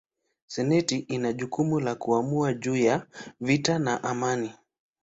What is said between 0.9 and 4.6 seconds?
ina jukumu la kuamua juu ya vita na amani.